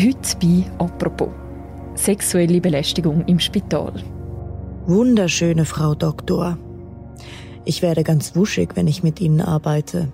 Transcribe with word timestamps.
Heute 0.00 0.36
bei 0.40 0.64
«Apropos» 0.78 1.30
sexuelle 1.96 2.60
Belästigung 2.60 3.24
im 3.24 3.40
Spital. 3.40 3.94
Wunderschöne 4.86 5.64
Frau 5.64 5.96
Doktor. 5.96 6.56
Ich 7.64 7.82
werde 7.82 8.04
ganz 8.04 8.36
wuschig, 8.36 8.76
wenn 8.76 8.86
ich 8.86 9.02
mit 9.02 9.20
Ihnen 9.20 9.40
arbeite. 9.40 10.12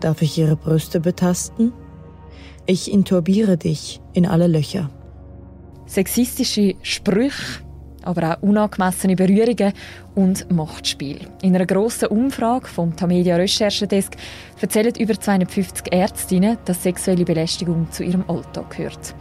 Darf 0.00 0.20
ich 0.20 0.36
Ihre 0.36 0.56
Brüste 0.56 1.00
betasten? 1.00 1.72
Ich 2.66 2.92
inturbiere 2.92 3.56
dich 3.56 4.02
in 4.12 4.26
alle 4.26 4.48
Löcher. 4.48 4.90
Sexistische 5.86 6.74
Sprüche, 6.82 7.63
aber 8.04 8.32
auch 8.32 8.42
unangemessene 8.42 9.16
Berührungen 9.16 9.72
und 10.14 10.50
Machtspiel. 10.50 11.20
In 11.42 11.54
einer 11.54 11.66
grossen 11.66 12.08
Umfrage 12.08 12.66
vom 12.66 12.94
Tamedia 12.94 13.36
Recherchedesk 13.36 14.16
erzählen 14.60 14.94
über 14.98 15.18
250 15.18 15.92
Ärztinnen, 15.92 16.58
dass 16.64 16.82
sexuelle 16.82 17.24
Belästigung 17.24 17.90
zu 17.90 18.04
ihrem 18.04 18.24
Alltag 18.28 18.76
gehört. 18.76 19.14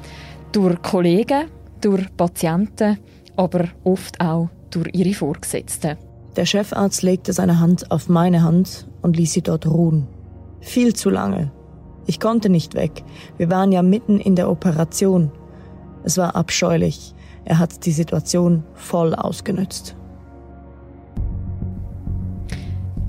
Durch 0.51 0.81
Kollegen, 0.81 1.45
durch 1.81 2.05
Patienten, 2.15 2.99
aber 3.35 3.69
oft 3.83 4.19
auch 4.21 4.49
durch 4.69 4.89
ihre 4.93 5.13
Vorgesetzten. 5.13 5.97
Der 6.35 6.45
Chefarzt 6.45 7.03
legte 7.03 7.33
seine 7.33 7.59
Hand 7.59 7.91
auf 7.91 8.09
meine 8.09 8.43
Hand 8.43 8.87
und 9.01 9.17
ließ 9.17 9.33
sie 9.33 9.41
dort 9.41 9.67
ruhen. 9.67 10.07
Viel 10.61 10.95
zu 10.95 11.09
lange. 11.09 11.51
Ich 12.05 12.19
konnte 12.19 12.49
nicht 12.49 12.73
weg. 12.73 13.03
Wir 13.37 13.49
waren 13.49 13.71
ja 13.71 13.81
mitten 13.81 14.19
in 14.19 14.35
der 14.35 14.49
Operation. 14.49 15.31
Es 16.03 16.17
war 16.17 16.35
abscheulich. 16.35 17.13
Er 17.45 17.59
hat 17.59 17.85
die 17.85 17.91
Situation 17.91 18.63
voll 18.73 19.13
ausgenutzt. 19.13 19.95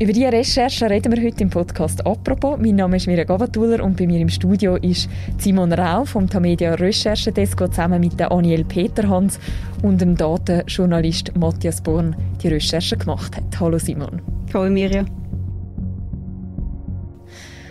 Über 0.01 0.13
diese 0.13 0.33
Recherche 0.33 0.91
reden 0.91 1.13
wir 1.13 1.23
heute 1.25 1.45
im 1.45 1.51
Podcast 1.51 2.05
«Apropos». 2.05 2.59
Mein 2.59 2.75
Name 2.75 2.97
ist 2.97 3.07
Mirja 3.07 3.23
Gavatuller 3.23 3.83
und 3.83 3.97
bei 3.97 4.09
mir 4.09 4.19
im 4.19 4.29
Studio 4.29 4.75
ist 4.75 5.09
Simon 5.39 5.73
Rau 5.73 6.05
vom 6.05 6.29
Tamedia 6.29 6.75
Recherchedesk, 6.75 7.57
der 7.59 7.71
zusammen 7.71 8.01
mit 8.01 8.19
der 8.19 8.33
Aniel 8.33 8.65
Peterhans 8.65 9.39
und 9.83 10.01
dem 10.01 10.17
Datenjournalist 10.17 11.37
Matthias 11.37 11.81
Born 11.81 12.17
die 12.43 12.49
Recherche 12.49 12.97
gemacht 12.97 13.37
hat. 13.37 13.61
Hallo 13.61 13.79
Simon. 13.79 14.21
Hallo 14.53 14.69
Mirja. 14.69 15.05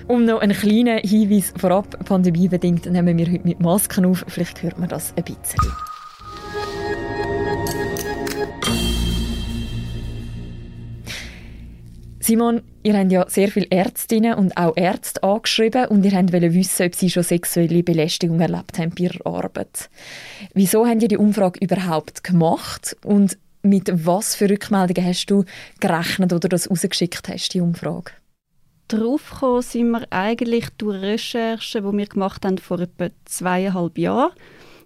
Um 0.07 0.23
noch 0.23 0.39
einen 0.39 0.55
kleinen 0.55 0.99
Hinweis 0.99 1.53
vorab, 1.57 2.05
pandemiebedingt 2.05 2.85
nehmen 2.85 3.17
wir 3.17 3.29
heute 3.29 3.45
mit 3.45 3.59
Masken 3.59 4.05
auf. 4.05 4.23
Vielleicht 4.29 4.63
hört 4.63 4.79
man 4.79 4.87
das 4.87 5.13
ein 5.17 5.23
bisschen. 5.25 5.59
Simon, 12.23 12.61
ihr 12.83 12.97
habt 12.97 13.11
ja 13.11 13.25
sehr 13.27 13.49
viele 13.49 13.67
Ärztinnen 13.69 14.35
und 14.35 14.55
auch 14.55 14.77
Ärzte 14.77 15.21
angeschrieben 15.23 15.87
und 15.87 16.05
ihr 16.05 16.13
wollt 16.13 16.53
wissen, 16.53 16.85
ob 16.85 16.95
sie 16.95 17.09
schon 17.09 17.21
sexuelle 17.21 17.83
Belästigung 17.83 18.39
erlebt 18.39 18.79
haben 18.79 18.91
bei 18.91 19.03
ihrer 19.03 19.27
Arbeit. 19.27 19.89
Wieso 20.53 20.87
habt 20.87 21.01
ihr 21.01 21.09
die 21.09 21.17
Umfrage 21.17 21.59
überhaupt 21.59 22.23
gemacht 22.23 22.95
und 23.03 23.37
mit 23.61 23.91
was 24.05 24.35
für 24.35 24.49
Rückmeldungen 24.49 25.05
hast 25.05 25.25
du 25.25 25.43
gerechnet 25.81 26.31
oder 26.31 26.47
das 26.47 26.71
rausgeschickt 26.71 27.27
hast, 27.27 27.53
die 27.53 27.59
Umfrage? 27.59 28.13
Darauf 28.87 29.29
gekommen 29.29 29.61
sind 29.61 29.91
wir 29.91 30.07
eigentlich 30.09 30.69
durch 30.77 31.01
Recherchen, 31.01 31.85
die 31.85 31.97
wir 31.97 32.05
gemacht 32.05 32.45
haben 32.45 32.57
vor 32.57 32.79
etwa 32.79 33.09
zweieinhalb 33.25 33.97
Jahren 33.97 34.31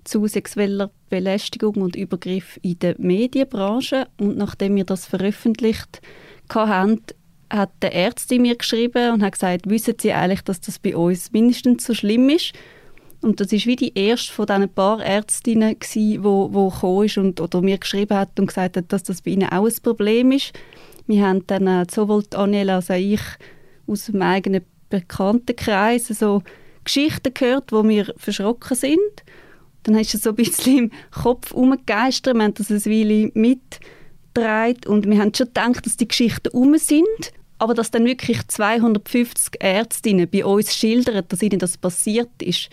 zu 0.05 0.25
sexueller 0.25 0.89
Belästigung 1.11 1.75
und 1.75 1.95
Übergriff 1.95 2.57
in 2.63 2.79
der 2.79 2.95
Medienbranche. 2.97 4.07
Und 4.17 4.37
nachdem 4.37 4.75
wir 4.75 4.85
das 4.85 5.05
veröffentlicht 5.05 6.01
haben, 6.49 7.01
hat 7.49 7.71
der 7.81 7.93
Ärztin 7.93 8.41
mir 8.41 8.55
geschrieben 8.55 9.13
und 9.13 9.23
hat 9.23 9.33
gesagt, 9.33 9.69
wissen 9.69 9.95
Sie 9.99 10.13
eigentlich, 10.13 10.41
dass 10.41 10.61
das 10.61 10.79
bei 10.79 10.95
uns 10.95 11.31
mindestens 11.31 11.85
so 11.85 11.93
schlimm 11.93 12.29
ist? 12.29 12.53
Und 13.21 13.39
das 13.39 13.51
ist 13.51 13.65
wie 13.65 13.75
die 13.75 13.97
erste 13.97 14.31
von 14.31 14.45
diesen 14.45 14.69
paar 14.69 15.03
Ärztinnen 15.03 15.75
die 15.93 16.23
wo, 16.23 16.49
wo 16.53 17.03
ist 17.03 17.17
und 17.17 17.41
oder 17.41 17.61
mir 17.61 17.77
geschrieben 17.77 18.17
hat 18.17 18.39
und 18.39 18.47
gesagt 18.47 18.77
hat, 18.77 18.91
dass 18.93 19.03
das 19.03 19.21
bei 19.21 19.31
ihnen 19.31 19.49
auch 19.49 19.65
ein 19.65 19.73
Problem 19.81 20.31
ist. 20.31 20.53
Wir 21.07 21.25
haben 21.25 21.45
dann 21.47 21.67
äh, 21.67 21.85
sowohl 21.89 22.23
Daniela 22.29 22.75
als 22.75 22.91
auch 22.91 22.95
ich 22.95 23.21
aus 23.87 24.05
dem 24.05 24.21
eigenen 24.21 24.63
Bekanntenkreis 24.89 26.07
so 26.07 26.43
Geschichten 26.83 27.33
gehört, 27.33 27.71
wo 27.71 27.87
wir 27.87 28.13
verschrocken 28.17 28.77
sind. 28.77 28.97
Dann 29.83 29.95
hast 29.95 30.13
du 30.13 30.17
so 30.17 30.29
ein 30.29 30.35
bisschen 30.35 30.77
im 30.77 30.91
Kopf 31.11 31.51
umgegeistert, 31.51 32.35
wir 32.35 32.43
haben 32.43 32.53
das 32.53 32.69
ein 32.69 32.85
Weile 32.85 33.31
mitgetragen 33.33 34.81
und 34.87 35.09
wir 35.09 35.17
haben 35.17 35.33
schon 35.33 35.47
gedacht, 35.47 35.85
dass 35.85 35.97
die 35.97 36.07
Geschichten 36.07 36.49
um 36.49 36.77
sind 36.77 37.31
aber 37.59 37.73
dass 37.73 37.91
dann 37.91 38.05
wirklich 38.05 38.47
250 38.47 39.61
Ärztinnen 39.61 40.29
bei 40.29 40.45
uns 40.45 40.75
schildern, 40.75 41.23
dass 41.27 41.41
ihnen 41.41 41.59
das 41.59 41.77
passiert 41.77 42.41
ist 42.41 42.69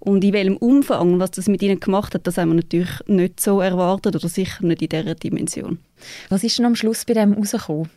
und 0.00 0.22
in 0.22 0.32
welchem 0.32 0.56
Umfang, 0.56 1.18
was 1.18 1.32
das 1.32 1.48
mit 1.48 1.62
ihnen 1.62 1.80
gemacht 1.80 2.14
hat, 2.14 2.26
das 2.26 2.38
haben 2.38 2.50
wir 2.50 2.56
natürlich 2.56 2.90
nicht 3.06 3.40
so 3.40 3.60
erwartet 3.60 4.14
oder 4.14 4.28
sicher 4.28 4.64
nicht 4.64 4.82
in 4.82 4.88
dieser 4.88 5.14
Dimension. 5.14 5.78
Was 6.28 6.44
ist 6.44 6.58
denn 6.58 6.66
am 6.66 6.76
Schluss 6.76 7.04
bei 7.04 7.14
dem 7.14 7.32
rausgekommen? 7.32 7.90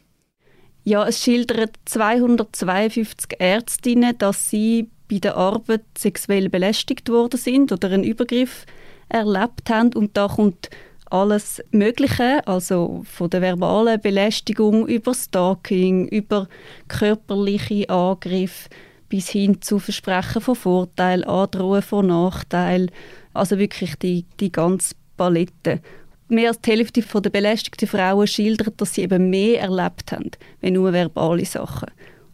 Ja, 0.83 1.07
es 1.07 1.23
schildern 1.23 1.69
252 1.85 3.39
Ärztinnen, 3.39 4.17
dass 4.17 4.49
sie 4.49 4.89
bei 5.09 5.19
der 5.19 5.37
Arbeit 5.37 5.83
sexuell 5.95 6.49
belästigt 6.49 7.09
worden 7.09 7.37
sind 7.37 7.71
oder 7.71 7.91
einen 7.91 8.03
Übergriff 8.03 8.65
erlebt 9.07 9.69
haben 9.69 9.93
und 9.93 10.17
da 10.17 10.27
kommt 10.27 10.69
alles 11.11 11.61
Mögliche, 11.71 12.45
also 12.47 13.03
von 13.05 13.29
der 13.29 13.41
verbalen 13.41 13.99
Belästigung 13.99 14.87
über 14.87 15.13
Stalking, 15.13 16.07
über 16.07 16.47
körperliche 16.87 17.89
Angriffe 17.89 18.69
bis 19.09 19.29
hin 19.29 19.61
zu 19.61 19.77
Versprechen 19.77 20.41
von 20.41 20.55
Vorteil, 20.55 21.25
Androhen 21.25 21.81
von 21.81 22.07
Nachteil, 22.07 22.87
also 23.33 23.57
wirklich 23.59 23.95
die, 23.95 24.25
die 24.39 24.51
ganze 24.51 24.95
Palette. 25.17 25.81
Mehr 26.29 26.49
als 26.49 26.61
die 26.61 26.71
Hälfte 26.71 27.01
der 27.01 27.29
belästigten 27.29 27.89
Frauen 27.89 28.25
schildert, 28.25 28.79
dass 28.79 28.93
sie 28.93 29.01
eben 29.01 29.29
mehr 29.29 29.61
erlebt 29.61 30.13
haben, 30.13 30.31
wenn 30.61 30.75
nur 30.75 30.93
verbale 30.93 31.45
Sachen. 31.45 31.89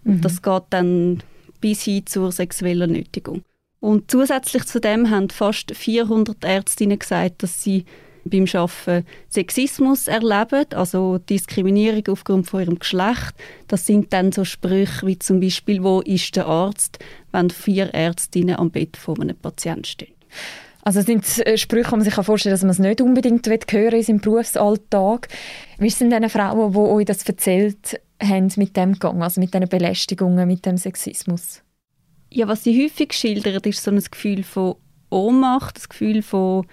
Und 0.06 0.18
mhm. 0.18 0.22
das 0.22 0.42
geht 0.42 0.64
dann 0.70 1.24
bis 1.60 1.82
hin 1.82 2.06
zur 2.06 2.32
sexuellen 2.32 2.92
Nötigung. 2.92 3.42
Und 3.80 4.12
zusätzlich 4.12 4.66
zu 4.66 4.80
dem 4.80 5.10
haben 5.10 5.30
fast 5.30 5.76
400 5.76 6.44
Ärztinnen 6.44 7.00
gesagt, 7.00 7.42
dass 7.42 7.64
sie 7.64 7.86
beim 8.30 8.46
Arbeiten 8.54 9.06
Sexismus 9.30 10.08
erleben, 10.08 10.66
also 10.74 11.18
Diskriminierung 11.18 12.04
aufgrund 12.10 12.48
von 12.48 12.62
ihrem 12.62 12.80
Geschlecht. 12.80 13.34
Das 13.68 13.86
sind 13.86 14.14
dann 14.14 14.32
so 14.32 14.44
Sprüche 14.44 15.06
wie 15.06 15.20
zum 15.20 15.40
Beispiel, 15.40 15.84
wo 15.84 16.02
ist 16.02 16.36
der 16.36 16.48
Arzt, 16.48 17.00
wenn 17.32 17.50
vier 17.50 17.94
Ärztinnen 17.94 18.56
am 18.56 18.72
Bett 18.72 18.98
von 18.98 19.22
einem 19.22 19.38
Patienten 19.38 19.86
stehen. 19.86 20.14
Also 20.88 21.02
sind 21.02 21.26
äh, 21.46 21.58
Sprüche, 21.58 21.90
die 21.90 21.96
man 21.98 22.06
sich 22.06 22.14
vorstellen 22.14 22.58
kann, 22.58 22.68
dass 22.70 22.80
man 22.80 22.88
es 22.88 22.92
nicht 22.92 23.02
unbedingt 23.02 23.46
hören 23.46 23.94
in 23.94 24.04
seinem 24.04 24.22
Berufsalltag. 24.22 25.28
Wie 25.80 25.90
sind 25.90 26.12
denn 26.12 26.30
Frauen, 26.30 26.72
die 26.72 26.78
euch 26.78 27.06
das 27.06 27.28
erzählt 27.28 28.00
haben 28.24 28.50
mit 28.56 28.78
dem 28.78 28.94
Gang, 28.98 29.22
also 29.22 29.42
mit 29.42 29.54
diesen 29.54 29.68
Belästigungen, 29.68 30.48
mit 30.48 30.66
dem 30.66 30.78
Sexismus? 30.78 31.62
Ja, 32.32 32.48
was 32.48 32.64
sie 32.64 32.84
häufig 32.84 33.14
schildern, 33.14 33.62
ist 33.64 33.84
so 33.84 33.92
ein 33.92 34.00
Gefühl 34.00 34.44
von 34.44 34.76
Ohnmacht, 35.10 35.78
das 35.78 35.90
Gefühl 35.90 36.22
von 36.22 36.66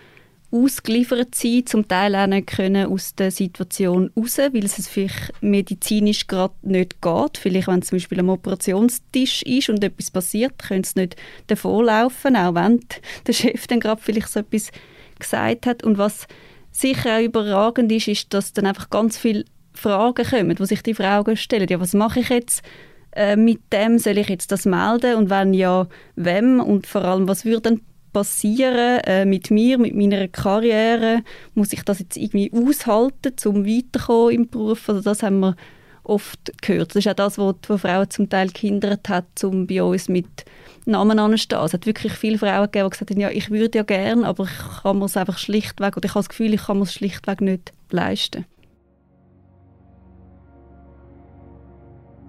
ausgeliefert 0.55 1.35
sein, 1.35 1.67
zum 1.67 1.89
Teil 1.89 2.15
auch 2.15 2.29
nicht 2.29 2.47
können 2.47 2.87
aus 2.87 3.15
der 3.15 3.31
Situation 3.31 4.11
raus, 4.17 4.39
weil 4.39 4.65
es 4.65 4.89
vielleicht 4.89 5.33
medizinisch 5.43 6.27
gerade 6.29 6.55
nicht 6.63 7.03
geht. 7.03 7.39
Vielleicht, 7.39 7.67
wenn 7.67 7.83
zum 7.83 7.97
Beispiel 7.97 8.21
am 8.21 8.29
Operationstisch 8.29 9.43
ist 9.43 9.69
und 9.69 9.83
etwas 9.83 10.11
passiert, 10.13 10.59
können 10.59 10.85
sie 10.85 11.01
nicht 11.01 11.17
davonlaufen, 11.49 12.37
auch 12.37 12.55
wenn 12.55 12.81
der 13.27 13.33
Chef 13.33 13.67
dann 13.67 13.81
gerade 13.81 14.01
vielleicht 14.01 14.29
so 14.29 14.41
etwas 14.41 14.71
gesagt 15.19 15.67
hat. 15.67 15.83
Und 15.83 15.99
was 15.99 16.27
sicher 16.71 17.17
auch 17.17 17.23
überragend 17.23 17.91
ist, 17.91 18.09
ist, 18.09 18.33
dass 18.33 18.53
dann 18.53 18.67
einfach 18.67 18.91
ganz 18.91 19.19
viele 19.19 19.45
Fragen 19.73 20.25
kommen, 20.25 20.59
wo 20.59 20.65
sich 20.65 20.83
die 20.83 20.95
Frauen 20.95 21.37
stellen. 21.37 21.69
Ja, 21.69 21.81
was 21.81 21.95
mache 21.95 22.21
ich 22.21 22.29
jetzt? 22.29 22.63
Äh, 23.11 23.37
mit 23.37 23.73
dem 23.73 23.99
soll 23.99 24.19
ich 24.19 24.29
jetzt 24.29 24.53
das 24.53 24.67
melden 24.67 25.17
und 25.17 25.31
wenn 25.31 25.55
ja, 25.55 25.89
wem 26.17 26.61
und 26.61 26.87
vor 26.87 27.05
allem, 27.05 27.29
was 27.29 27.45
würde 27.45 27.79
passieren 28.15 29.01
äh, 29.05 29.27
mit 29.27 29.51
mir, 29.51 29.77
mit 29.77 29.95
meiner 29.95 30.29
Karriere? 30.29 31.23
Muss 31.53 31.75
ich 31.75 31.83
das 31.83 31.99
jetzt 31.99 32.17
irgendwie 32.17 32.51
aushalten, 32.55 33.35
um 33.45 33.67
weiterzukommen 33.67 34.35
im 34.35 34.49
Beruf? 34.49 34.89
Also 34.89 35.03
das 35.03 35.23
haben 35.23 35.41
wir 35.41 35.57
oft 36.05 36.53
gehört. 36.63 36.91
Das 36.91 37.05
ist 37.05 37.09
auch 37.09 37.15
das, 37.15 37.39
was 37.39 37.81
Frauen 37.81 38.09
zum 38.09 38.31
Teil 38.31 38.49
gehindert 38.49 39.09
hat, 39.11 39.45
um 39.45 39.67
bei 39.67 39.83
uns 39.83 40.09
mit 40.09 40.47
Namen 40.87 41.19
anzustehen. 41.19 41.63
Es 41.63 41.73
hat 41.73 41.87
wirklich 41.87 42.13
viele 42.13 42.39
Frauen 42.39 42.65
gegeben, 42.65 42.87
die 42.87 42.91
gesagt 42.91 43.11
haben, 43.11 43.21
ja, 43.21 43.31
ich 43.31 43.51
würde 43.51 43.79
ja 43.79 43.85
gerne, 43.85 44.27
aber 44.27 44.45
ich 44.45 44.83
kann 44.83 45.03
es 45.03 45.17
einfach 45.17 45.39
schlichtweg, 45.39 45.97
oder 45.97 46.07
ich 46.07 46.15
habe 46.15 46.21
das 46.21 46.29
Gefühl, 46.29 46.55
ich 46.55 46.63
kann 46.63 46.79
mir 46.79 46.85
es 46.85 46.95
schlichtweg 46.95 47.41
nicht 47.41 47.73
leisten. 47.91 48.45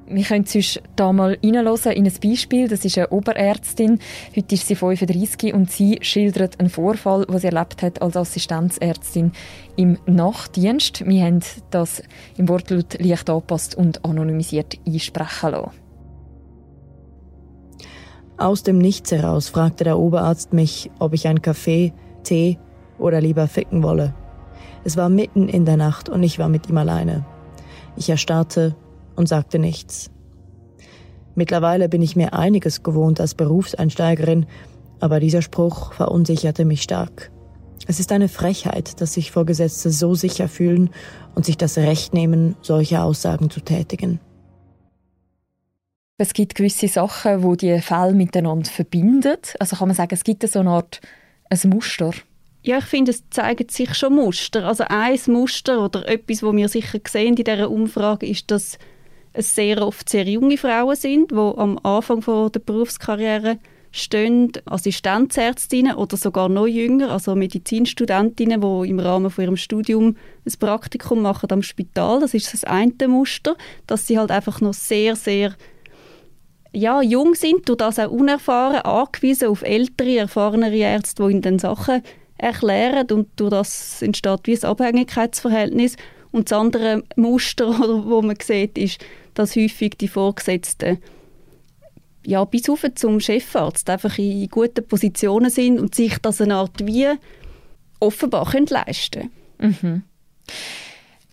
Wir 0.08 0.24
können 0.24 0.46
sonst 0.46 0.82
da 0.96 1.12
mal 1.12 1.38
reinhören 1.44 1.94
in 1.94 2.06
ein 2.06 2.14
Beispiel. 2.24 2.68
Das 2.68 2.86
ist 2.86 2.98
eine 2.98 3.10
Oberärztin. 3.10 4.00
Heute 4.36 4.54
ist 4.54 4.68
sie 4.68 4.76
35 4.76 5.52
und 5.54 5.72
sie 5.72 5.98
schildert 6.02 6.60
einen 6.60 6.70
Vorfall, 6.70 7.26
den 7.26 7.40
sie 7.40 7.48
erlebt 7.48 7.82
hat 7.82 8.02
als 8.04 8.16
Assistenzärztin 8.16 9.32
im 9.76 9.98
Nachtdienst. 10.06 11.08
Wir 11.08 11.26
haben 11.26 11.40
das 11.72 12.04
im 12.38 12.48
Wortlaut 12.48 13.00
leicht 13.02 13.30
angepasst 13.32 13.74
und 13.74 14.06
anonymisiert 14.06 14.78
einsprechen 14.86 15.52
lassen. 15.52 15.72
Aus 18.38 18.62
dem 18.62 18.78
Nichts 18.78 19.12
heraus 19.12 19.50
fragte 19.50 19.86
der 19.86 19.98
Oberarzt 19.98 20.54
mich, 20.54 20.92
ob 21.00 21.14
ich 21.14 21.28
einen 21.28 21.42
Kaffee, 21.42 21.94
Tee 22.24 22.60
oder 23.00 23.22
lieber 23.22 23.48
ficken 23.48 23.82
wolle. 23.82 24.14
Es 24.84 24.98
war 24.98 25.10
mitten 25.10 25.50
in 25.50 25.66
der 25.66 25.78
Nacht 25.78 26.10
und 26.10 26.22
ich 26.22 26.38
war 26.38 26.50
mit 26.50 26.70
ihm 26.70 26.78
alleine. 26.78 27.26
Ich 27.96 28.10
erstarrte 28.10 28.76
und 29.16 29.28
sagte 29.28 29.60
nichts. 29.60 30.10
Mittlerweile 31.36 31.90
bin 31.90 32.02
ich 32.02 32.16
mir 32.16 32.34
einiges 32.34 32.84
gewohnt 32.84 33.20
als 33.20 33.36
Berufseinsteigerin, 33.36 34.46
aber 35.00 35.20
dieser 35.20 35.42
Spruch 35.42 35.94
verunsicherte 35.94 36.66
mich 36.66 36.82
stark. 36.82 37.32
Es 37.88 38.00
ist 38.00 38.12
eine 38.12 38.30
Frechheit, 38.30 39.00
dass 39.02 39.14
sich 39.14 39.32
Vorgesetzte 39.32 39.92
so 39.92 40.16
sicher 40.16 40.48
fühlen 40.48 40.90
und 41.36 41.46
sich 41.46 41.58
das 41.58 41.78
Recht 41.78 42.14
nehmen, 42.14 42.56
solche 42.62 43.02
Aussagen 43.02 43.50
zu 43.50 43.60
tätigen. 43.60 44.20
Es 46.18 46.34
gibt 46.34 46.56
gewisse 46.56 46.88
Sachen, 46.88 47.44
wo 47.44 47.56
die 47.56 47.80
Fälle 47.82 48.14
miteinander 48.14 48.72
verbinden. 48.72 49.36
Also 49.60 49.76
kann 49.76 49.90
man 49.90 49.96
sagen, 49.96 50.14
es 50.14 50.24
gibt 50.24 50.48
so 50.50 50.60
eine 50.60 50.70
Art 50.70 51.02
ein 51.50 51.70
Muster. 51.70 52.12
Ja, 52.64 52.78
ich 52.80 52.86
finde, 52.86 53.12
es 53.12 53.30
zeigen 53.30 53.68
sich 53.70 53.94
schon 53.94 54.16
Muster. 54.16 54.66
Also 54.66 54.86
ein 54.88 55.20
Muster 55.28 55.84
oder 55.84 56.08
etwas, 56.08 56.42
wo 56.42 56.56
wir 56.56 56.70
sicher 56.70 57.00
sehen 57.08 57.36
in 57.36 57.44
dieser 57.44 57.70
Umfrage, 57.70 58.26
ist, 58.26 58.50
dass 58.50 58.80
es 59.36 59.56
sehr 59.56 59.86
oft 59.86 60.10
sehr 60.10 60.26
junge 60.26 60.58
Frauen 60.58 60.96
sind, 60.96 61.32
die 61.32 61.36
am 61.36 61.78
Anfang 61.84 62.22
der 62.52 62.60
Berufskarriere 62.60 63.58
stehen 63.92 64.52
Assistenzärztinnen 64.66 65.96
oder 65.96 66.18
sogar 66.18 66.50
noch 66.50 66.68
jünger, 66.68 67.12
also 67.12 67.34
Medizinstudentinnen, 67.34 68.60
die 68.60 68.90
im 68.90 69.00
Rahmen 69.00 69.30
von 69.32 69.44
ihrem 69.46 69.58
Studium 69.58 70.18
ein 70.46 70.54
Praktikum 70.60 71.22
machen 71.22 71.50
am 71.52 71.62
Spital. 71.62 72.20
Das 72.20 72.34
ist 72.34 72.54
das 72.54 72.66
eine 72.66 73.08
Muster, 73.08 73.56
dass 73.88 74.06
sie 74.06 74.20
halt 74.20 74.32
einfach 74.32 74.60
noch 74.60 74.74
sehr, 74.74 75.16
sehr 75.16 75.56
ja, 76.74 77.02
jung 77.02 77.36
sind, 77.36 77.70
durch 77.70 77.78
das 77.78 78.00
auch 78.00 78.12
unerfahren, 78.12 78.82
angewiesen 78.82 79.48
auf 79.48 79.62
ältere, 79.62 80.18
erfahrenere 80.18 80.76
Ärzte, 80.76 81.24
die 81.24 81.32
ihnen 81.32 81.42
dann 81.42 81.60
Sachen 81.60 82.04
erklären 82.38 83.08
und 83.12 83.30
durch 83.38 83.52
das 83.52 84.02
entsteht 84.02 84.42
wie 84.44 84.58
ein 84.58 84.64
Abhängigkeitsverhältnis. 84.66 85.96
Und 86.36 86.52
das 86.52 86.60
andere 86.60 87.02
Muster, 87.16 87.68
wo 88.06 88.22
man 88.22 88.36
sieht, 88.42 88.78
ist, 88.78 89.00
dass 89.36 89.56
häufig 89.56 89.98
die 89.98 90.10
Vorgesetzten 90.10 90.98
ja, 92.26 92.44
bis 92.44 92.70
auf 92.70 92.84
zum 92.96 93.22
Chefarzt 93.22 93.90
einfach 93.90 94.18
in 94.18 94.50
guten 94.50 94.86
Positionen 94.86 95.50
sind 95.50 95.80
und 95.80 95.96
sich 95.96 96.18
das 96.18 96.42
eine 96.42 96.56
Art 96.56 96.86
wie 96.86 97.08
offenbar 98.02 98.52
können 98.52 98.66
leisten 98.68 99.32
mhm. 99.60 100.04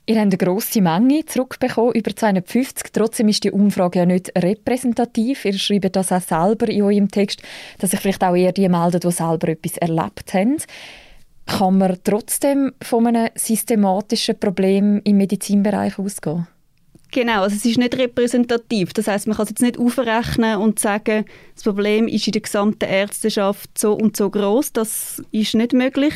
Ihr 0.07 0.17
habt 0.17 0.27
eine 0.27 0.37
grosse 0.37 0.81
Menge 0.81 1.27
zurückbekommen, 1.27 1.95
über 1.95 2.15
250. 2.15 2.93
Trotzdem 2.93 3.29
ist 3.29 3.43
die 3.43 3.51
Umfrage 3.51 4.01
ja 4.01 4.07
nicht 4.07 4.33
repräsentativ. 4.37 5.45
Ihr 5.45 5.59
schreibt 5.59 5.97
das 5.97 6.13
auch 6.13 6.21
selber 6.21 6.69
in 6.69 6.83
eurem 6.83 7.09
Text, 7.09 7.43
dass 7.79 7.91
sich 7.91 8.01
vielleicht 8.01 8.23
auch 8.23 8.35
eher 8.35 8.53
die 8.53 8.69
melden, 8.69 9.01
die 9.01 9.11
selber 9.11 9.49
etwas 9.49 9.79
erlebt 9.79 10.35
haben. 10.35 10.59
Kann 11.47 11.79
man 11.79 11.99
trotzdem 12.05 12.73
von 12.83 13.07
einem 13.07 13.29
systematischen 13.35 14.39
Problem 14.39 15.01
im 15.05 15.17
Medizinbereich 15.17 15.99
ausgehen? 15.99 16.47
Genau, 17.13 17.43
also 17.43 17.57
es 17.57 17.67
ist 17.67 17.77
nicht 17.77 17.97
repräsentativ. 17.99 18.95
Das 18.95 19.07
heißt, 19.07 19.27
man 19.27 19.37
kann 19.37 19.45
es 19.45 19.51
jetzt 19.51 19.61
nicht 19.61 19.79
aufrechnen 19.79 20.57
und 20.57 20.79
sagen, 20.79 21.27
das 21.55 21.63
Problem 21.63 22.09
ist 22.09 22.27
in 22.27 22.33
der 22.33 22.41
gesamten 22.41 22.89
Ärzteschaft 22.89 23.77
so 23.77 23.93
und 23.93 24.17
so 24.17 24.31
groß. 24.31 24.73
Das 24.73 25.23
ist 25.31 25.55
nicht 25.55 25.75
möglich. 25.75 26.15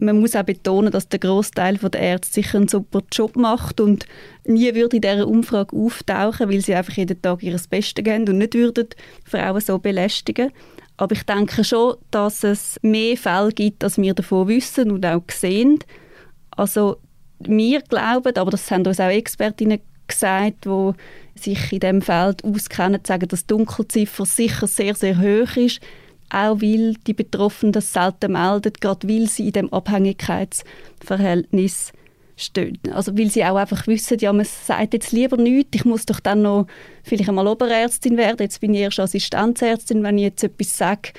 Man 0.00 0.20
muss 0.20 0.34
auch 0.34 0.42
betonen, 0.42 0.92
dass 0.92 1.08
der 1.08 1.20
Großteil 1.20 1.76
der 1.76 2.00
Ärzte 2.00 2.34
sicher 2.34 2.58
einen 2.58 2.68
super 2.68 3.02
Job 3.12 3.36
macht 3.36 3.80
und 3.80 4.06
nie 4.44 4.74
würde 4.74 4.96
in 4.96 5.02
dieser 5.02 5.26
Umfrage 5.26 5.76
auftauchen, 5.76 6.48
weil 6.48 6.60
sie 6.60 6.74
einfach 6.74 6.94
jeden 6.94 7.20
Tag 7.20 7.42
ihr 7.42 7.58
Bestes 7.70 8.04
geben 8.04 8.28
und 8.28 8.38
nicht 8.38 8.54
würden 8.54 8.88
Frauen 9.24 9.60
so 9.60 9.78
belästigen. 9.78 10.50
Aber 10.98 11.14
ich 11.14 11.22
denke 11.22 11.64
schon, 11.64 11.96
dass 12.10 12.44
es 12.44 12.78
mehr 12.82 13.16
Fälle 13.16 13.52
gibt, 13.52 13.82
als 13.84 13.96
wir 13.98 14.12
davon 14.14 14.48
wissen 14.48 14.90
und 14.90 15.06
auch 15.06 15.22
sehen. 15.30 15.78
Also 16.50 16.98
wir 17.38 17.80
glauben, 17.82 18.36
aber 18.36 18.50
das 18.50 18.68
haben 18.70 18.84
uns 18.84 19.00
auch 19.00 19.08
Expertinnen 19.08 19.80
gesagt, 20.08 20.64
die 20.64 20.92
sich 21.36 21.72
in 21.72 21.80
diesem 21.80 22.02
Feld 22.02 22.44
auskennen, 22.44 23.00
sagen, 23.06 23.28
dass 23.28 23.46
die 23.46 23.54
Dunkelziffer 23.54 24.26
sicher 24.26 24.66
sehr, 24.66 24.96
sehr 24.96 25.18
hoch 25.18 25.56
ist, 25.56 25.80
auch 26.30 26.60
weil 26.60 26.94
die 27.06 27.14
Betroffenen 27.14 27.72
das 27.72 27.92
selten 27.92 28.32
melden, 28.32 28.72
gerade 28.80 29.08
weil 29.08 29.28
sie 29.28 29.46
in 29.46 29.52
dem 29.52 29.72
Abhängigkeitsverhältnis 29.72 31.92
stehen. 32.38 32.78
Also 32.92 33.16
weil 33.18 33.30
sie 33.30 33.44
auch 33.44 33.56
einfach 33.56 33.86
wissen, 33.86 34.18
ja, 34.18 34.32
man 34.32 34.46
sagt 34.46 34.94
jetzt 34.94 35.12
lieber 35.12 35.36
nichts, 35.36 35.70
ich 35.74 35.84
muss 35.84 36.06
doch 36.06 36.20
dann 36.20 36.42
noch 36.42 36.66
vielleicht 37.02 37.28
einmal 37.28 37.46
Oberärztin 37.46 38.16
werden, 38.16 38.38
jetzt 38.40 38.60
bin 38.60 38.74
ich 38.74 38.80
erst 38.80 39.00
Assistenzärztin, 39.00 40.02
wenn 40.02 40.18
ich 40.18 40.24
jetzt 40.24 40.44
etwas 40.44 40.76
sage. 40.76 41.12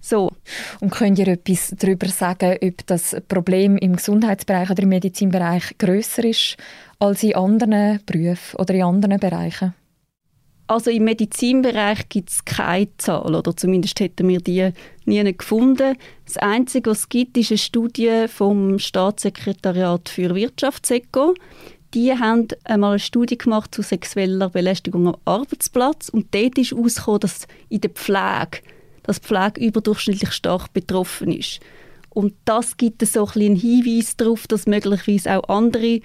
So. 0.00 0.32
Und 0.80 0.90
könnt 0.90 1.18
ihr 1.18 1.28
etwas 1.28 1.74
darüber 1.78 2.08
sagen, 2.08 2.56
ob 2.62 2.86
das 2.86 3.16
Problem 3.28 3.76
im 3.76 3.96
Gesundheitsbereich 3.96 4.70
oder 4.70 4.82
im 4.82 4.88
Medizinbereich 4.88 5.76
größer 5.78 6.24
ist 6.24 6.56
als 6.98 7.22
in 7.22 7.34
anderen 7.36 8.00
Berufen 8.06 8.58
oder 8.58 8.74
in 8.74 8.82
anderen 8.82 9.18
Bereichen? 9.18 9.74
Also 10.70 10.92
im 10.92 11.02
Medizinbereich 11.02 12.08
gibt 12.08 12.30
es 12.30 12.44
keine 12.44 12.96
Zahl, 12.96 13.34
oder 13.34 13.56
zumindest 13.56 13.98
hätten 13.98 14.28
wir 14.28 14.38
die 14.40 14.70
nie 15.04 15.36
gefunden. 15.36 15.96
Das 16.24 16.36
Einzige, 16.36 16.90
was 16.90 17.00
es 17.00 17.08
gibt, 17.08 17.36
ist 17.36 17.50
eine 17.50 17.58
Studie 17.58 18.26
vom 18.28 18.78
Staatssekretariat 18.78 20.08
für 20.08 20.32
Wirtschaft, 20.32 20.86
SECO. 20.86 21.34
Die 21.92 22.12
haben 22.12 22.46
einmal 22.62 22.90
eine 22.90 22.98
Studie 23.00 23.36
gemacht 23.36 23.74
zu 23.74 23.82
sexueller 23.82 24.48
Belästigung 24.50 25.08
am 25.08 25.16
Arbeitsplatz 25.24 26.08
und 26.08 26.32
dort 26.32 26.56
ist 26.56 26.70
herausgekommen, 26.70 27.18
dass 27.18 27.48
in 27.68 27.80
der 27.80 27.90
Pflege, 27.90 28.62
dass 29.02 29.18
Pflege 29.18 29.66
überdurchschnittlich 29.66 30.30
stark 30.30 30.72
betroffen 30.72 31.32
ist. 31.32 31.58
Und 32.10 32.34
das 32.44 32.76
gibt 32.76 33.04
so 33.04 33.26
ein 33.26 33.42
einen 33.42 33.56
Hinweis 33.56 34.16
darauf, 34.16 34.46
dass 34.46 34.68
möglicherweise 34.68 35.36
auch 35.36 35.48
andere 35.48 36.00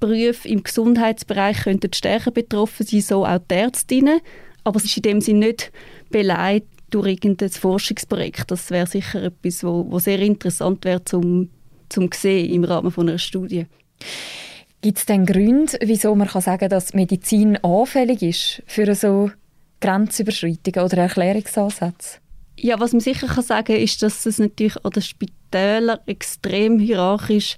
Berufe 0.00 0.48
im 0.48 0.62
Gesundheitsbereich 0.62 1.64
könnten 1.64 1.92
stärker 1.92 2.30
betroffen 2.30 2.86
sein, 2.86 3.00
so 3.00 3.24
auch 3.26 3.38
die 3.50 3.54
Ärztinnen. 3.54 4.20
Aber 4.64 4.76
es 4.76 4.84
ist 4.84 4.96
in 4.96 5.02
dem 5.02 5.20
Sinne 5.20 5.46
nicht 5.46 5.72
beleidigt 6.10 6.66
durch 6.90 7.08
irgendein 7.08 7.50
Forschungsprojekt. 7.50 8.50
Das 8.50 8.70
wäre 8.70 8.86
sicher 8.86 9.22
etwas, 9.22 9.62
wo, 9.64 9.86
wo 9.88 9.98
sehr 9.98 10.20
interessant 10.20 10.84
wäre 10.84 11.04
zum, 11.04 11.50
zum 11.88 12.10
sehen 12.12 12.52
im 12.52 12.64
Rahmen 12.64 12.90
von 12.90 13.08
einer 13.08 13.18
Studie. 13.18 13.66
Gibt 14.80 14.98
es 14.98 15.06
denn 15.06 15.26
Gründe, 15.26 15.76
wieso 15.82 16.14
man 16.14 16.28
kann 16.28 16.42
sagen 16.42 16.68
dass 16.68 16.94
Medizin 16.94 17.56
anfällig 17.64 18.22
ist 18.22 18.62
für 18.66 18.94
so 18.94 19.30
Grenzüberschreitungen 19.80 20.84
oder 20.84 20.98
Erklärungsansätze? 20.98 22.18
Ja, 22.56 22.78
was 22.80 22.92
man 22.92 23.00
sicher 23.00 23.26
kann 23.26 23.44
sagen 23.44 23.76
ist, 23.76 24.02
dass 24.02 24.26
es 24.26 24.38
natürlich 24.38 24.84
an 24.84 24.92
den 24.92 25.02
Spitälern 25.02 25.98
extrem 26.06 26.78
hierarchisch 26.78 27.56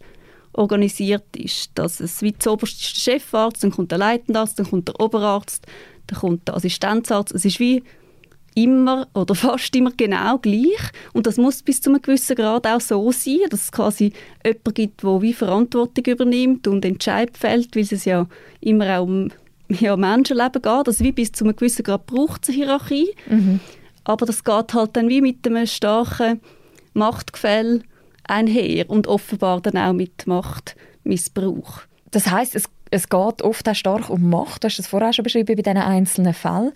organisiert 0.52 1.36
ist. 1.36 1.70
Dass 1.74 2.00
es 2.00 2.22
wie 2.22 2.32
der 2.32 2.52
oberste 2.52 2.82
Chefarzt, 2.82 3.62
dann 3.62 3.70
kommt 3.70 3.90
der 3.90 3.98
Leitendarzt, 3.98 4.58
dann 4.58 4.68
kommt 4.68 4.88
der 4.88 5.00
Oberarzt, 5.00 5.66
dann 6.06 6.18
kommt 6.18 6.48
der 6.48 6.56
Assistenzarzt. 6.56 7.32
Es 7.32 7.44
ist 7.44 7.60
wie 7.60 7.82
immer 8.54 9.08
oder 9.14 9.34
fast 9.36 9.74
immer 9.76 9.92
genau 9.96 10.38
gleich. 10.38 10.90
Und 11.12 11.26
das 11.26 11.36
muss 11.36 11.62
bis 11.62 11.80
zu 11.80 11.90
einem 11.90 12.02
gewissen 12.02 12.36
Grad 12.36 12.66
auch 12.66 12.80
so 12.80 13.10
sein, 13.12 13.38
dass 13.50 13.64
es 13.64 13.72
quasi 13.72 14.12
jemanden 14.44 14.74
gibt, 14.74 15.02
der 15.02 15.22
wie 15.22 15.32
Verantwortung 15.32 16.04
übernimmt 16.04 16.66
und 16.66 16.84
Entscheid 16.84 17.36
fällt, 17.36 17.76
weil 17.76 17.82
es 17.82 18.04
ja 18.04 18.26
immer 18.60 18.98
auch 18.98 19.04
um 19.04 19.30
ja, 19.68 19.96
Menschenleben 19.96 20.62
geht. 20.62 20.66
Also 20.66 21.04
wie 21.04 21.12
bis 21.12 21.32
zu 21.32 21.44
einem 21.44 21.56
gewissen 21.56 21.84
Grad 21.84 22.06
braucht 22.06 22.42
es 22.42 22.48
eine 22.48 22.56
Hierarchie. 22.56 23.10
Mhm. 23.28 23.60
Aber 24.04 24.26
das 24.26 24.44
geht 24.44 24.74
halt 24.74 24.96
dann 24.96 25.08
wie 25.08 25.20
mit 25.20 25.46
einem 25.46 25.66
starken 25.66 26.40
Machtgefälle 26.94 27.82
einher 28.30 28.88
und 28.88 29.06
offenbar 29.06 29.60
dann 29.60 29.76
auch 29.76 29.92
mit 29.92 30.26
Machtmissbrauch. 30.26 31.82
Das 32.10 32.30
heißt, 32.30 32.54
es, 32.56 32.64
es 32.90 33.08
geht 33.08 33.42
oft 33.42 33.68
auch 33.68 33.74
stark 33.74 34.10
um 34.10 34.30
Macht. 34.30 34.64
Du 34.64 34.68
hast 34.68 34.78
es 34.78 34.86
vorher 34.86 35.12
schon 35.12 35.22
beschrieben 35.22 35.56
bei 35.56 35.62
diesen 35.62 35.76
einzelnen 35.76 36.34
Fällen. 36.34 36.72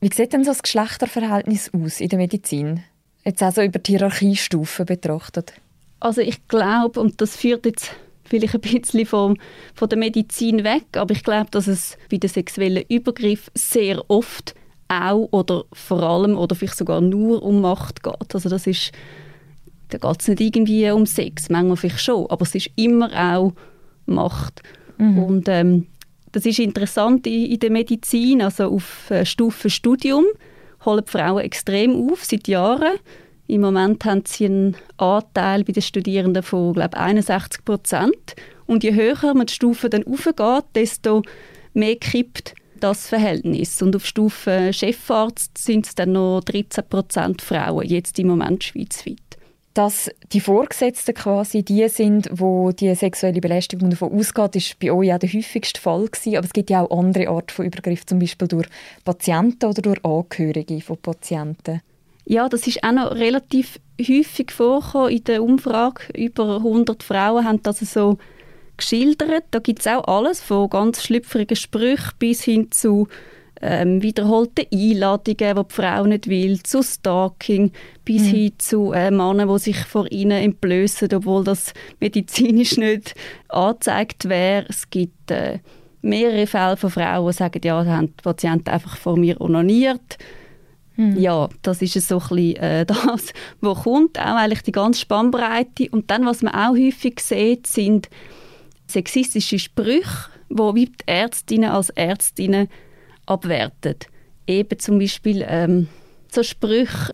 Wie 0.00 0.12
sieht 0.12 0.32
denn 0.32 0.44
so 0.44 0.50
das 0.50 0.62
Geschlechterverhältnis 0.62 1.70
aus 1.74 2.00
in 2.00 2.08
der 2.08 2.18
Medizin? 2.18 2.82
Jetzt 3.24 3.42
also 3.42 3.62
über 3.62 3.78
die 3.78 3.92
Hierarchiestufen 3.92 4.86
betrachtet. 4.86 5.52
Also 5.98 6.22
ich 6.22 6.46
glaube, 6.48 7.00
und 7.00 7.20
das 7.20 7.36
führt 7.36 7.66
jetzt 7.66 7.92
vielleicht 8.24 8.54
ein 8.54 8.60
bisschen 8.60 9.04
vom, 9.04 9.36
von 9.74 9.88
der 9.88 9.98
Medizin 9.98 10.64
weg, 10.64 10.84
aber 10.96 11.12
ich 11.12 11.22
glaube, 11.22 11.50
dass 11.50 11.66
es 11.66 11.98
bei 12.10 12.16
den 12.16 12.30
sexuellen 12.30 12.84
Übergriff 12.88 13.50
sehr 13.54 14.02
oft 14.08 14.54
auch 14.88 15.28
oder 15.32 15.64
vor 15.72 16.02
allem 16.02 16.38
oder 16.38 16.56
vielleicht 16.56 16.78
sogar 16.78 17.00
nur 17.00 17.42
um 17.42 17.60
Macht 17.60 18.02
geht. 18.02 18.34
Also 18.34 18.48
das 18.48 18.66
ist 18.66 18.92
da 19.90 19.98
geht 19.98 20.20
es 20.20 20.28
nicht 20.28 20.40
irgendwie 20.40 20.90
um 20.90 21.06
Sex, 21.06 21.50
manchmal 21.50 21.76
vielleicht 21.76 22.00
schon, 22.00 22.26
aber 22.30 22.42
es 22.42 22.54
ist 22.54 22.70
immer 22.76 23.10
auch 23.12 23.52
Macht. 24.06 24.62
Mhm. 24.98 25.18
Und 25.18 25.48
ähm, 25.48 25.86
das 26.32 26.46
ist 26.46 26.58
interessant 26.58 27.26
in, 27.26 27.46
in, 27.46 27.58
der 27.58 27.70
Medizin, 27.70 28.42
also 28.42 28.64
auf 28.64 29.10
äh, 29.10 29.24
Stufe 29.24 29.70
Studium 29.70 30.24
holen 30.84 31.04
die 31.06 31.10
Frauen 31.10 31.42
extrem 31.42 32.10
auf, 32.10 32.24
seit 32.24 32.48
Jahren. 32.48 32.98
Im 33.46 33.62
Moment 33.62 34.04
haben 34.04 34.22
sie 34.26 34.46
einen 34.46 34.76
Anteil 34.96 35.64
bei 35.64 35.72
den 35.72 35.82
Studierenden 35.82 36.42
von 36.42 36.72
glaube 36.72 36.96
61 36.96 37.64
Prozent. 37.64 38.36
Und 38.66 38.84
je 38.84 38.94
höher 38.94 39.34
man 39.34 39.46
die 39.46 39.52
Stufe 39.52 39.90
dann 39.90 40.04
aufgeht, 40.04 40.64
desto 40.74 41.22
mehr 41.74 41.96
kippt 41.96 42.54
das 42.78 43.08
Verhältnis. 43.08 43.82
Und 43.82 43.96
auf 43.96 44.06
Stufe 44.06 44.72
Chefarzt 44.72 45.58
sind 45.58 45.86
es 45.86 45.94
dann 45.96 46.12
noch 46.12 46.42
13 46.44 46.84
Prozent 46.88 47.42
Frauen, 47.42 47.86
jetzt 47.86 48.18
im 48.18 48.28
Moment 48.28 48.62
schweizweit 48.62 49.29
dass 49.74 50.10
die 50.32 50.40
Vorgesetzten 50.40 51.14
quasi 51.14 51.62
die 51.62 51.88
sind, 51.88 52.28
wo 52.32 52.72
die 52.72 52.94
sexuelle 52.94 53.40
Belästigung 53.40 53.90
davon 53.90 54.12
ausgeht, 54.12 54.56
ist 54.56 54.78
bei 54.80 54.90
euch 54.90 55.12
auch 55.12 55.18
der 55.18 55.32
häufigste 55.32 55.80
Fall 55.80 56.06
gewesen. 56.06 56.36
Aber 56.36 56.46
es 56.46 56.52
gibt 56.52 56.70
ja 56.70 56.82
auch 56.82 56.98
andere 56.98 57.28
Arten 57.28 57.50
von 57.50 57.66
Übergriff, 57.66 58.04
zum 58.04 58.18
Beispiel 58.18 58.48
durch 58.48 58.66
Patienten 59.04 59.66
oder 59.66 59.82
durch 59.82 60.04
Angehörige 60.04 60.80
von 60.80 60.98
Patienten. 60.98 61.82
Ja, 62.24 62.48
das 62.48 62.66
ist 62.66 62.82
auch 62.84 62.92
noch 62.92 63.12
relativ 63.12 63.80
häufig 64.00 64.50
vorgekommen 64.50 65.10
in 65.10 65.24
der 65.24 65.42
Umfrage. 65.42 66.02
Über 66.14 66.56
100 66.56 67.02
Frauen 67.02 67.44
haben 67.44 67.62
das 67.62 67.80
so 67.80 68.18
geschildert. 68.76 69.44
Da 69.50 69.60
gibt 69.60 69.80
es 69.80 69.86
auch 69.86 70.04
alles, 70.06 70.40
von 70.40 70.70
ganz 70.70 71.02
schlüpfrigen 71.02 71.56
Sprüchen 71.56 72.12
bis 72.18 72.42
hin 72.42 72.70
zu 72.70 73.08
ähm, 73.60 74.02
wiederholte 74.02 74.66
Einladungen, 74.72 75.36
die 75.36 75.36
die 75.36 75.74
Frau 75.74 76.04
nicht 76.04 76.28
will, 76.28 76.62
zu 76.62 76.82
Stalking, 76.82 77.72
bis 78.04 78.22
mhm. 78.22 78.26
hin 78.26 78.52
zu 78.58 78.92
äh, 78.92 79.10
Männern, 79.10 79.48
die 79.48 79.58
sich 79.58 79.78
vor 79.78 80.10
ihnen 80.10 80.42
entblößen, 80.42 81.08
obwohl 81.14 81.44
das 81.44 81.74
medizinisch 82.00 82.76
nicht 82.76 83.14
angezeigt 83.48 84.28
wäre. 84.28 84.66
Es 84.68 84.88
gibt 84.88 85.30
äh, 85.30 85.58
mehrere 86.02 86.46
Fälle 86.46 86.76
von 86.76 86.90
Frauen, 86.90 87.26
die 87.26 87.36
sagen, 87.36 87.60
ja, 87.64 87.84
haben 87.84 88.06
die 88.08 88.22
Patienten 88.22 88.70
einfach 88.70 88.96
vor 88.96 89.16
mir 89.16 89.40
onaniert. 89.40 90.18
Mhm. 90.96 91.18
Ja, 91.18 91.48
das 91.62 91.82
ist 91.82 91.94
so 92.06 92.18
ein 92.18 92.28
bisschen, 92.28 92.56
äh, 92.56 92.86
das, 92.86 93.32
was 93.60 93.82
kommt, 93.82 94.18
auch 94.18 94.36
eigentlich 94.36 94.62
die 94.62 94.72
ganze 94.72 95.00
Spannbreite. 95.00 95.88
Und 95.90 96.10
dann, 96.10 96.26
was 96.26 96.42
man 96.42 96.54
auch 96.54 96.76
häufig 96.76 97.20
sieht, 97.20 97.66
sind 97.66 98.08
sexistische 98.86 99.58
Sprüche, 99.58 100.28
wo 100.48 100.74
wie 100.74 100.86
die 100.86 100.94
Ärztinnen 101.06 101.70
als 101.70 101.90
Ärztinnen 101.90 102.68
abwertet. 103.30 104.06
Eben 104.46 104.78
zum 104.78 104.98
Beispiel 104.98 105.44
ähm, 105.46 105.88
so 106.30 106.42
Sprüche, 106.42 107.12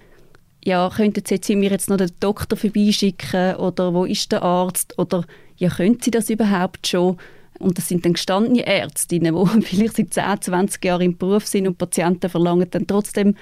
ja, 0.64 0.90
könnten 0.94 1.22
Sie 1.24 1.34
jetzt 1.34 1.48
mir 1.48 1.70
jetzt 1.70 1.88
noch 1.88 1.96
den 1.96 2.10
Doktor 2.18 2.56
vorbeischicken 2.56 3.56
oder 3.56 3.94
wo 3.94 4.04
ist 4.04 4.32
der 4.32 4.42
Arzt 4.42 4.98
oder 4.98 5.24
ja, 5.56 5.68
können 5.68 5.98
Sie 6.00 6.10
das 6.10 6.28
überhaupt 6.28 6.86
schon? 6.86 7.18
Und 7.58 7.78
das 7.78 7.88
sind 7.88 8.04
dann 8.04 8.14
gestandene 8.14 8.66
Ärztinnen, 8.66 9.34
die 9.34 9.62
vielleicht 9.62 9.96
seit 9.96 10.12
10, 10.12 10.42
20 10.42 10.84
Jahren 10.84 11.02
im 11.02 11.16
Beruf 11.16 11.46
sind 11.46 11.66
und 11.68 11.78
Patienten 11.78 12.28
verlangen 12.28 12.68
dann 12.70 12.86
trotzdem 12.86 13.36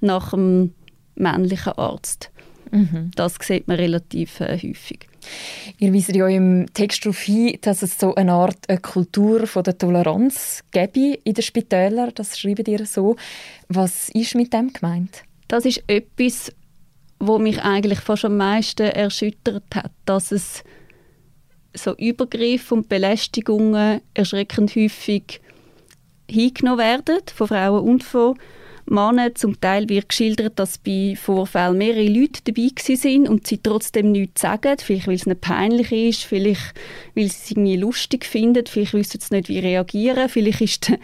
nach 0.00 0.32
einem 0.32 0.72
männlichen 1.14 1.74
Arzt. 1.74 2.30
Mhm. 2.70 3.10
Das 3.16 3.36
sieht 3.40 3.68
man 3.68 3.76
relativ 3.76 4.40
äh, 4.40 4.56
häufig. 4.56 5.06
Ihr 5.78 5.92
weist 5.92 6.14
ja 6.14 6.26
im 6.28 6.66
Text 6.72 7.04
darauf 7.04 7.20
hin, 7.20 7.58
dass 7.60 7.82
es 7.82 7.98
so 7.98 8.14
eine 8.14 8.32
Art 8.32 8.68
eine 8.68 8.78
Kultur 8.78 9.46
von 9.46 9.62
der 9.62 9.76
Toleranz 9.76 10.62
gäbe 10.70 11.18
in 11.24 11.34
den 11.34 11.42
Spitälern. 11.42 12.12
Das 12.14 12.38
schreibt 12.38 12.68
ihr 12.68 12.86
so. 12.86 13.16
Was 13.68 14.08
ist 14.10 14.34
mit 14.34 14.52
dem 14.52 14.72
gemeint? 14.72 15.22
Das 15.48 15.64
ist 15.64 15.82
etwas, 15.86 16.52
wo 17.18 17.38
mich 17.38 17.60
eigentlich 17.62 18.00
fast 18.00 18.24
am 18.24 18.36
meisten 18.36 18.86
erschüttert 18.86 19.64
hat, 19.74 19.92
dass 20.06 20.32
es 20.32 20.64
so 21.74 21.94
Übergriffe 21.96 22.74
und 22.74 22.88
Belästigungen 22.88 24.00
erschreckend 24.14 24.74
häufig 24.74 25.40
hingenommen 26.28 26.78
werden 26.78 27.18
von 27.34 27.48
Frauen 27.48 27.84
und 27.84 28.04
von 28.04 28.36
Männern. 28.90 29.34
Zum 29.34 29.60
Teil 29.60 29.88
wird 29.88 30.08
geschildert, 30.08 30.58
dass 30.58 30.78
bei 30.78 31.14
Vorfällen 31.16 31.78
mehrere 31.78 32.06
Leute 32.06 32.40
dabei 32.44 32.68
sind 32.76 33.28
und 33.28 33.46
sie 33.46 33.58
trotzdem 33.58 34.12
nichts 34.12 34.42
sagen. 34.42 34.76
Vielleicht, 34.78 35.06
weil 35.06 35.14
es 35.14 35.26
nicht 35.26 35.40
peinlich 35.40 35.92
ist, 35.92 36.24
vielleicht, 36.24 36.74
weil 37.14 37.28
sie 37.28 37.36
es 37.36 37.50
irgendwie 37.50 37.76
lustig 37.76 38.24
finden, 38.24 38.66
vielleicht 38.66 38.92
wissen 38.92 39.20
sie 39.20 39.34
nicht, 39.34 39.48
wie 39.48 39.60
reagieren. 39.60 40.28
Vielleicht 40.28 40.60
ist 40.60 40.88
der 40.88 40.98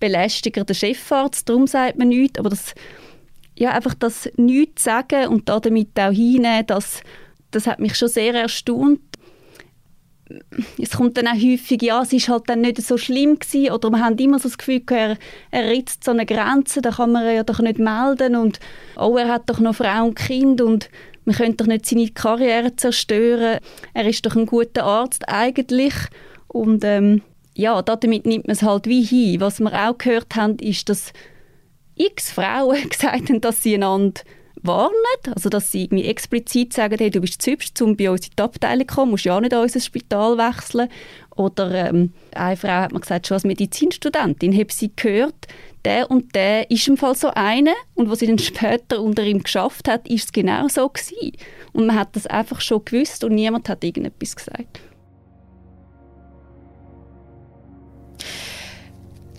Belästiger 0.00 0.64
der 0.64 0.74
Chefarzt, 0.74 1.48
darum 1.48 1.66
sagt 1.66 1.98
man 1.98 2.08
nichts. 2.08 2.38
Aber 2.38 2.50
das, 2.50 2.74
ja, 3.56 3.72
einfach 3.72 3.94
das 3.94 4.30
nichts 4.36 4.84
sagen 4.84 5.28
und 5.28 5.48
damit 5.48 5.98
auch 5.98 6.12
hinnehmen, 6.12 6.66
das, 6.66 7.02
das 7.50 7.66
hat 7.66 7.80
mich 7.80 7.96
schon 7.96 8.08
sehr 8.08 8.34
erstaunt 8.34 9.00
es 10.78 10.90
kommt 10.90 11.16
dann 11.16 11.28
auch 11.28 11.34
häufig, 11.34 11.82
ja, 11.82 12.02
es 12.02 12.12
ist 12.12 12.28
halt 12.28 12.48
dann 12.48 12.60
nicht 12.60 12.82
so 12.82 12.96
schlimm 12.98 13.38
gewesen, 13.38 13.72
oder 13.72 13.90
man 13.90 14.04
hat 14.04 14.20
immer 14.20 14.38
so 14.38 14.48
das 14.48 14.58
Gefühl, 14.58 14.82
er, 14.90 15.16
er 15.50 15.70
ritzt 15.70 16.04
so 16.04 16.10
eine 16.10 16.26
Grenze, 16.26 16.82
da 16.82 16.90
kann 16.90 17.12
man 17.12 17.24
ja 17.34 17.42
doch 17.42 17.60
nicht 17.60 17.78
melden 17.78 18.36
und 18.36 18.60
oh, 18.96 19.16
er 19.16 19.28
hat 19.28 19.48
doch 19.48 19.58
noch 19.58 19.74
Frau 19.74 20.04
und 20.04 20.14
Kind 20.14 20.60
und 20.60 20.90
man 21.24 21.36
könnte 21.36 21.58
doch 21.58 21.66
nicht 21.66 21.86
seine 21.86 22.08
Karriere 22.08 22.74
zerstören. 22.74 23.60
Er 23.94 24.08
ist 24.08 24.26
doch 24.26 24.34
ein 24.34 24.46
guter 24.46 24.84
Arzt 24.84 25.28
eigentlich 25.28 25.94
und 26.48 26.84
ähm, 26.84 27.22
ja, 27.54 27.80
damit 27.82 28.26
nimmt 28.26 28.46
man 28.46 28.54
es 28.54 28.62
halt 28.62 28.86
wie 28.86 29.02
hin. 29.02 29.40
Was 29.40 29.60
wir 29.60 29.72
auch 29.72 29.98
gehört 29.98 30.34
haben, 30.34 30.56
ist, 30.58 30.88
dass 30.88 31.12
x 31.96 32.32
Frauen 32.32 32.88
gesagt 32.88 33.28
haben, 33.28 33.40
dass 33.40 33.62
sie 33.62 33.74
einander 33.74 34.20
warnen, 34.60 34.92
also 35.34 35.48
dass 35.48 35.72
sie 35.72 35.84
irgendwie 35.84 36.04
explizit 36.04 36.72
sagen, 36.72 36.96
hey, 36.98 37.10
du 37.10 37.20
bist 37.20 37.42
zu 37.42 37.52
hübsch, 37.52 37.70
um 37.80 37.96
bei 37.96 38.10
uns 38.10 38.26
in 38.26 38.32
die 38.38 38.42
Abteilung 38.42 38.88
zu 38.88 38.94
kommen, 38.94 39.10
musst 39.12 39.24
ja 39.24 39.40
nicht 39.40 39.54
an 39.54 39.62
unser 39.62 39.80
Spital 39.80 40.38
wechseln. 40.38 40.88
Oder 41.36 41.88
ähm, 41.88 42.12
eine 42.34 42.56
Frau 42.56 42.68
hat 42.68 42.92
mir 42.92 43.00
gesagt, 43.00 43.26
schon 43.26 43.36
als 43.36 43.44
Medizinstudentin 43.44 44.56
habe 44.56 44.72
sie 44.72 44.92
gehört, 44.94 45.46
der 45.84 46.10
und 46.10 46.34
der 46.34 46.70
ist 46.70 46.86
im 46.88 46.96
Fall 46.96 47.16
so 47.16 47.30
eine 47.34 47.72
und 47.94 48.10
was 48.10 48.20
sie 48.20 48.26
dann 48.26 48.38
später 48.38 49.00
unter 49.00 49.24
ihm 49.24 49.42
geschafft 49.42 49.88
hat, 49.88 50.06
ist 50.08 50.26
es 50.26 50.32
genau 50.32 50.68
so 50.68 50.88
gewesen. 50.88 51.32
Und 51.72 51.86
man 51.86 51.98
hat 51.98 52.14
das 52.14 52.26
einfach 52.26 52.60
schon 52.60 52.84
gewusst 52.84 53.24
und 53.24 53.34
niemand 53.34 53.68
hat 53.68 53.82
irgendetwas 53.82 54.36
gesagt. 54.36 54.80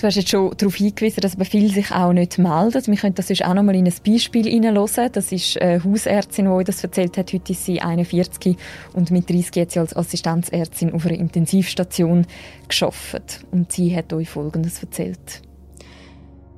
Du 0.03 0.07
hast 0.07 0.17
jetzt 0.17 0.31
schon 0.31 0.51
darauf 0.57 0.75
hingewiesen, 0.75 1.21
dass 1.21 1.35
aber 1.35 1.45
viele 1.45 1.69
sich 1.69 1.89
auch 1.91 2.11
nicht 2.11 2.37
melden. 2.37 2.87
Wir 2.87 2.97
können 2.97 3.15
das 3.15 3.31
auch 3.41 3.53
noch 3.53 3.63
mal 3.63 3.73
in 3.73 3.87
ein 3.87 3.93
Beispiel 4.05 4.43
hineinhören. 4.43 5.09
Das 5.13 5.31
ist 5.31 5.61
eine 5.61 5.81
Hausärztin, 5.81 6.57
die 6.57 6.63
das 6.65 6.83
erzählt 6.83 7.17
hat. 7.17 7.31
Heute 7.31 7.53
ist 7.53 7.63
sie 7.63 7.79
41 7.79 8.57
und 8.91 9.11
mit 9.11 9.29
30 9.29 9.61
hat 9.61 9.71
sie 9.71 9.79
als 9.79 9.95
Assistenzärztin 9.95 10.91
auf 10.91 11.05
einer 11.05 11.17
Intensivstation 11.17 12.27
geschafft. 12.67 13.45
Und 13.51 13.71
sie 13.71 13.95
hat 13.95 14.11
euch 14.11 14.29
Folgendes 14.29 14.83
erzählt. 14.83 15.41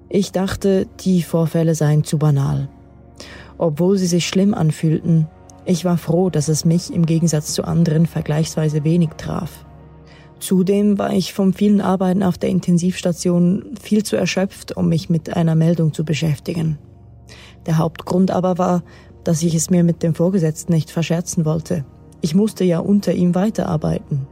Ich 0.10 0.32
dachte, 0.32 0.88
die 1.02 1.22
Vorfälle 1.22 1.76
seien 1.76 2.04
zu 2.04 2.18
banal. 2.18 2.68
Obwohl 3.60 4.00
sie 4.00 4.08
sich 4.08 4.26
schlimm 4.28 4.56
anfühlten, 4.56 5.28
ich 5.66 5.86
war 5.86 6.00
froh, 6.00 6.32
dass 6.32 6.48
es 6.48 6.66
mich 6.66 6.92
im 6.92 7.06
Gegensatz 7.06 7.54
zu 7.54 7.64
anderen 7.64 8.08
vergleichsweise 8.08 8.84
wenig 8.84 9.10
traf. 9.18 9.65
Zudem 10.40 10.98
war 10.98 11.14
ich 11.14 11.34
vom 11.34 11.54
vielen 11.54 11.82
Arbeiten 11.82 12.24
auf 12.24 12.38
der 12.38 12.50
Intensivstation 12.50 13.76
viel 13.82 14.04
zu 14.04 14.16
erschöpft, 14.16 14.76
um 14.76 14.90
mich 14.90 15.10
mit 15.10 15.36
einer 15.36 15.56
Meldung 15.56 15.94
zu 15.94 16.04
beschäftigen. 16.04 16.78
Der 17.66 17.78
Hauptgrund 17.78 18.32
aber 18.32 18.58
war, 18.58 18.84
dass 19.24 19.42
ich 19.42 19.56
es 19.56 19.70
mir 19.70 19.84
mit 19.84 20.04
dem 20.04 20.14
Vorgesetzten 20.14 20.74
nicht 20.74 20.92
verscherzen 20.92 21.46
wollte. 21.46 21.86
Ich 22.22 22.36
musste 22.36 22.64
ja 22.64 22.80
unter 22.80 23.14
ihm 23.14 23.34
weiterarbeiten. 23.34 24.28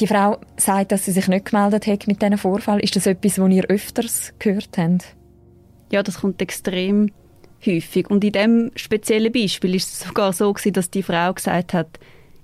Die 0.00 0.06
Frau 0.06 0.38
sagt, 0.56 0.92
dass 0.92 1.04
sie 1.04 1.12
sich 1.12 1.28
nicht 1.28 1.46
gemeldet 1.46 1.86
hat 1.86 2.06
mit 2.06 2.20
diesem 2.20 2.38
Vorfall. 2.38 2.80
Ist 2.80 2.96
das 2.96 3.06
etwas, 3.06 3.38
was 3.38 3.50
ihr 3.50 3.64
öfters 3.66 4.34
gehört 4.38 4.76
habt? 4.76 5.16
Ja, 5.90 6.02
das 6.02 6.20
kommt 6.20 6.42
extrem 6.42 7.12
häufig. 7.64 8.10
Und 8.10 8.24
in 8.24 8.32
dem 8.32 8.70
speziellen 8.74 9.32
Beispiel 9.32 9.74
ist 9.74 9.92
es 9.92 10.00
sogar 10.00 10.32
so 10.32 10.52
gewesen, 10.52 10.72
dass 10.72 10.90
die 10.90 11.02
Frau 11.02 11.32
gesagt 11.32 11.74
hat, 11.74 11.98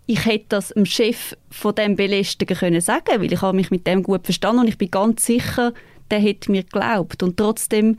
ich 0.06 0.24
hätte 0.26 0.46
das 0.50 0.68
dem 0.68 0.84
Chef 0.84 1.36
von 1.50 1.74
dem 1.74 1.96
Belästiger 1.96 2.54
können 2.54 2.80
sagen, 2.80 3.20
weil 3.20 3.32
ich 3.32 3.40
habe 3.40 3.56
mich 3.56 3.70
mit 3.70 3.86
dem 3.86 4.02
gut 4.02 4.24
verstanden 4.24 4.62
und 4.62 4.68
ich 4.68 4.78
bin 4.78 4.90
ganz 4.90 5.24
sicher, 5.24 5.72
der 6.10 6.18
hätte 6.18 6.50
mir 6.50 6.64
geglaubt. 6.64 7.22
Und 7.22 7.36
trotzdem 7.36 7.98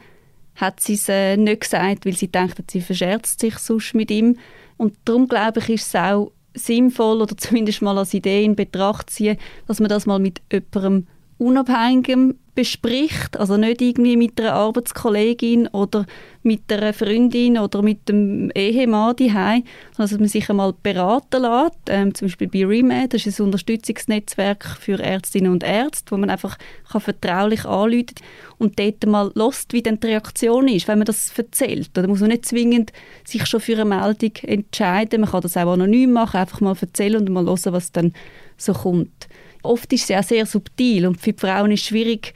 hat 0.56 0.80
sie 0.80 0.94
es 0.94 1.10
äh, 1.10 1.38
nicht 1.38 1.62
gesagt, 1.62 2.06
weil 2.06 2.14
sie 2.14 2.28
denkt, 2.28 2.70
sie 2.70 2.82
verscherzt 2.82 3.40
sich 3.40 3.58
sonst 3.58 3.96
mit 3.96 4.12
ihm. 4.12 4.38
Und 4.78 4.96
darum 5.06 5.28
glaube 5.28 5.60
ich, 5.60 5.70
ist 5.70 5.88
es 5.88 5.96
auch 5.96 6.32
sinnvoll 6.54 7.22
oder 7.22 7.38
zumindest 7.38 7.82
mal 7.82 7.98
als 7.98 8.14
Idee 8.14 8.44
in 8.44 8.56
Betracht 8.56 9.10
ziehen, 9.10 9.38
dass 9.68 9.80
man 9.80 9.90
das 9.90 10.06
mal 10.06 10.20
mit 10.20 10.42
jemandem 10.52 11.08
Unabhängigem 11.38 12.36
bespricht, 12.56 13.40
also 13.40 13.58
nicht 13.58 13.82
irgendwie 13.82 14.16
mit 14.16 14.40
einer 14.40 14.54
Arbeitskollegin 14.54 15.68
oder 15.68 16.06
mit 16.44 16.72
einer 16.72 16.94
Freundin 16.94 17.58
oder 17.58 17.82
mit 17.82 18.08
dem 18.10 18.52
Ehemann 18.52 19.16
daheim, 19.16 19.64
sondern 19.96 20.12
dass 20.12 20.20
man 20.20 20.28
sich 20.28 20.50
einmal 20.50 20.74
beraten 20.84 21.42
lässt, 21.42 21.80
ähm, 21.88 22.14
zum 22.14 22.28
Beispiel 22.28 22.48
bei 22.48 22.66
REMAD, 22.66 23.14
das 23.14 23.26
ist 23.26 23.40
ein 23.40 23.46
Unterstützungsnetzwerk 23.46 24.78
für 24.80 25.00
Ärztinnen 25.00 25.52
und 25.52 25.64
Ärzte, 25.64 26.12
wo 26.12 26.18
man 26.18 26.30
einfach 26.30 26.58
kann 26.92 27.02
vertraulich 27.02 27.66
anrufen 27.66 28.16
und 28.60 28.78
dort 28.78 29.06
mal 29.06 29.32
lost, 29.36 29.74
wie 29.74 29.82
dann 29.82 30.00
die 30.00 30.08
Reaktion 30.08 30.68
ist, 30.68 30.88
wenn 30.88 31.00
man 31.00 31.06
das 31.06 31.32
erzählt. 31.38 31.90
Da 31.94 32.06
muss 32.08 32.20
man 32.20 32.30
nicht 32.30 32.46
zwingend 32.46 32.92
sich 33.24 33.46
schon 33.46 33.62
für 33.62 33.74
eine 33.74 33.86
Meldung 33.86 34.34
entscheiden, 34.44 35.22
man 35.22 35.32
kann 35.32 35.42
das 35.42 35.58
auch 35.58 35.74
anonym 35.74 36.12
machen, 36.12 36.38
einfach 36.38 36.62
mal 36.62 36.76
erzählen 36.80 37.22
und 37.22 37.30
mal 37.30 37.46
hören, 37.46 37.74
was 37.74 37.92
dann 37.92 38.14
so 38.58 38.74
kommt. 38.74 39.28
Oft 39.64 39.94
ist 39.94 40.04
es 40.04 40.10
ja 40.10 40.22
sehr 40.22 40.46
subtil 40.46 41.08
und 41.08 41.20
für 41.22 41.32
die 41.32 41.40
Frauen 41.40 41.72
ist 41.72 41.82
es 41.82 41.88
schwierig, 41.88 42.34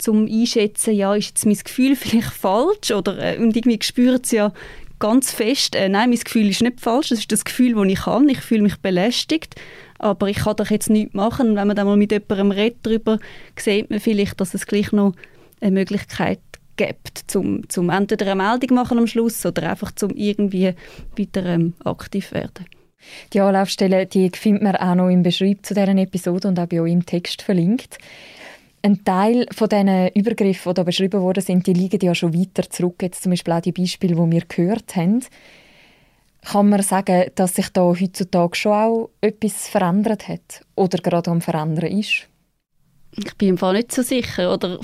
zum 0.00 0.26
einschätzen, 0.26 0.94
ja, 0.94 1.14
ist 1.14 1.28
jetzt 1.28 1.46
mein 1.46 1.56
Gefühl 1.56 1.96
vielleicht 1.96 2.30
falsch 2.30 2.90
oder 2.90 3.18
äh, 3.18 3.38
und 3.38 3.56
irgendwie 3.56 3.78
spüren 3.82 4.22
sie 4.22 4.36
ja 4.36 4.52
ganz 4.98 5.32
fest, 5.32 5.74
äh, 5.74 5.88
nein, 5.88 6.10
mein 6.10 6.18
Gefühl 6.18 6.48
ist 6.48 6.62
nicht 6.62 6.80
falsch, 6.80 7.08
das 7.08 7.20
ist 7.20 7.32
das 7.32 7.44
Gefühl, 7.44 7.74
das 7.74 7.86
ich 7.86 8.06
habe, 8.06 8.30
ich 8.30 8.40
fühle 8.40 8.62
mich 8.62 8.76
belästigt, 8.76 9.56
aber 9.98 10.28
ich 10.28 10.38
kann 10.38 10.56
doch 10.56 10.70
jetzt 10.70 10.90
nichts 10.90 11.14
machen. 11.14 11.50
Und 11.50 11.56
wenn 11.56 11.66
man 11.66 11.76
dann 11.76 11.86
mal 11.86 11.96
mit 11.96 12.12
jemandem 12.12 12.50
redet 12.52 12.78
darüber, 12.82 13.18
sieht 13.56 13.90
man 13.90 14.00
vielleicht, 14.00 14.40
dass 14.40 14.54
es 14.54 14.66
gleich 14.66 14.92
noch 14.92 15.14
eine 15.60 15.72
Möglichkeit 15.72 16.40
gibt, 16.76 17.24
zum, 17.26 17.68
zum 17.68 17.90
entweder 17.90 18.30
eine 18.30 18.42
Meldung 18.42 18.74
machen 18.74 18.98
am 18.98 19.06
Schluss 19.06 19.44
oder 19.44 19.70
einfach 19.70 19.92
zum 19.92 20.10
irgendwie 20.10 20.74
weiter 21.16 21.44
ähm, 21.44 21.74
aktiv 21.84 22.32
werden. 22.32 22.66
Die 23.32 23.40
Anlaufstelle 23.40 24.06
die 24.06 24.30
findet 24.30 24.62
man 24.62 24.76
auch 24.76 24.94
noch 24.94 25.08
im 25.08 25.22
Beschreib 25.22 25.64
zu 25.64 25.74
dieser 25.74 25.88
Episode 25.88 26.48
und 26.48 26.58
auch 26.58 26.66
bei 26.66 26.80
euch 26.80 26.92
im 26.92 27.04
Text 27.04 27.42
verlinkt. 27.42 27.98
Ein 28.82 29.04
Teil 29.04 29.46
von 29.52 29.68
diesen 29.68 30.08
Übergriffen, 30.08 30.72
die 30.72 30.78
hier 30.78 30.84
beschrieben 30.84 31.20
worden 31.20 31.42
sind, 31.42 31.66
die 31.66 31.74
liegen 31.74 32.00
ja 32.00 32.14
schon 32.14 32.34
weiter 32.34 32.68
zurück. 32.68 33.02
Jetzt 33.02 33.22
zum 33.22 33.30
Beispiel 33.30 33.52
auch 33.52 33.60
die 33.60 33.72
Beispiele, 33.72 34.14
die 34.14 34.30
wir 34.30 34.42
gehört 34.48 34.96
haben. 34.96 35.20
Kann 36.42 36.70
man 36.70 36.80
sagen, 36.82 37.30
dass 37.34 37.56
sich 37.56 37.68
da 37.68 37.82
heutzutage 37.82 38.56
schon 38.56 38.72
auch 38.72 39.10
etwas 39.20 39.68
verändert 39.68 40.28
hat 40.28 40.64
oder 40.74 40.98
gerade 40.98 41.30
am 41.30 41.42
Verändern 41.42 41.90
ist? 41.90 42.26
Ich 43.16 43.36
bin 43.36 43.58
Fall 43.58 43.74
nicht 43.74 43.92
so 43.92 44.00
sicher. 44.00 44.54
Oder 44.54 44.78